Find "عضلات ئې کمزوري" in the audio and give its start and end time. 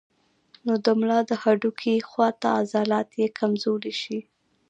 2.59-3.93